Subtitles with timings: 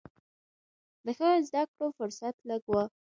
[1.05, 2.73] د ښه زده کړو فرصت لږ و.